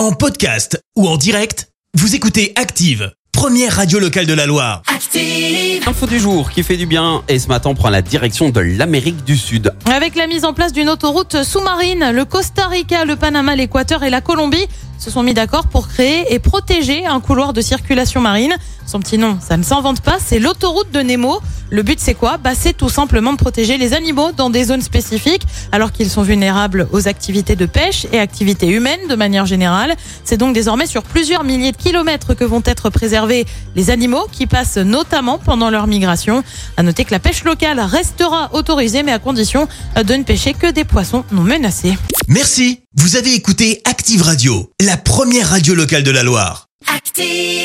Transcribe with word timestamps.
En 0.00 0.12
podcast 0.12 0.82
ou 0.96 1.06
en 1.06 1.18
direct, 1.18 1.68
vous 1.92 2.14
écoutez 2.14 2.54
Active, 2.56 3.12
première 3.32 3.76
radio 3.76 3.98
locale 3.98 4.24
de 4.24 4.32
la 4.32 4.46
Loire. 4.46 4.80
Active. 4.86 5.86
Info 5.86 6.06
du 6.06 6.18
jour 6.18 6.50
qui 6.50 6.62
fait 6.62 6.78
du 6.78 6.86
bien 6.86 7.22
et 7.28 7.38
ce 7.38 7.48
matin 7.48 7.68
on 7.68 7.74
prend 7.74 7.90
la 7.90 8.00
direction 8.00 8.48
de 8.48 8.60
l'Amérique 8.60 9.22
du 9.24 9.36
Sud. 9.36 9.74
Avec 9.94 10.14
la 10.14 10.26
mise 10.26 10.46
en 10.46 10.54
place 10.54 10.72
d'une 10.72 10.88
autoroute 10.88 11.42
sous-marine, 11.42 12.12
le 12.14 12.24
Costa 12.24 12.66
Rica, 12.68 13.04
le 13.04 13.16
Panama, 13.16 13.54
l'Équateur 13.54 14.02
et 14.02 14.08
la 14.08 14.22
Colombie 14.22 14.66
se 14.98 15.10
sont 15.10 15.22
mis 15.22 15.34
d'accord 15.34 15.66
pour 15.66 15.88
créer 15.88 16.32
et 16.32 16.38
protéger 16.38 17.04
un 17.04 17.20
couloir 17.20 17.52
de 17.52 17.60
circulation 17.60 18.22
marine. 18.22 18.56
Son 18.86 19.00
petit 19.00 19.18
nom, 19.18 19.36
ça 19.46 19.58
ne 19.58 19.62
s'invente 19.62 20.00
pas, 20.00 20.16
c'est 20.18 20.38
l'autoroute 20.38 20.90
de 20.92 21.00
Nemo. 21.00 21.42
Le 21.70 21.82
but, 21.82 22.00
c'est 22.00 22.14
quoi 22.14 22.36
bah, 22.36 22.52
C'est 22.58 22.76
tout 22.76 22.88
simplement 22.88 23.32
de 23.32 23.38
protéger 23.38 23.78
les 23.78 23.94
animaux 23.94 24.32
dans 24.32 24.50
des 24.50 24.64
zones 24.64 24.82
spécifiques, 24.82 25.46
alors 25.70 25.92
qu'ils 25.92 26.10
sont 26.10 26.22
vulnérables 26.22 26.88
aux 26.92 27.06
activités 27.06 27.54
de 27.54 27.66
pêche 27.66 28.06
et 28.12 28.18
activités 28.18 28.68
humaines 28.68 29.06
de 29.08 29.14
manière 29.14 29.46
générale. 29.46 29.94
C'est 30.24 30.36
donc 30.36 30.52
désormais 30.52 30.86
sur 30.86 31.04
plusieurs 31.04 31.44
milliers 31.44 31.72
de 31.72 31.76
kilomètres 31.76 32.34
que 32.34 32.44
vont 32.44 32.62
être 32.64 32.90
préservés 32.90 33.46
les 33.76 33.90
animaux 33.90 34.26
qui 34.32 34.46
passent 34.46 34.78
notamment 34.78 35.38
pendant 35.38 35.70
leur 35.70 35.86
migration. 35.86 36.42
À 36.76 36.82
noter 36.82 37.04
que 37.04 37.12
la 37.12 37.20
pêche 37.20 37.44
locale 37.44 37.78
restera 37.78 38.50
autorisée, 38.52 39.02
mais 39.04 39.12
à 39.12 39.20
condition 39.20 39.68
de 39.96 40.14
ne 40.14 40.24
pêcher 40.24 40.54
que 40.54 40.70
des 40.70 40.84
poissons 40.84 41.24
non 41.30 41.42
menacés. 41.42 41.96
Merci, 42.26 42.80
vous 42.96 43.16
avez 43.16 43.34
écouté 43.34 43.80
Active 43.84 44.22
Radio, 44.22 44.70
la 44.80 44.96
première 44.96 45.50
radio 45.50 45.74
locale 45.74 46.02
de 46.02 46.10
la 46.10 46.24
Loire. 46.24 46.66
Active. 46.92 47.59